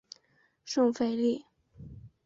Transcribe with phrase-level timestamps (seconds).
[0.65, 1.45] 圣费利。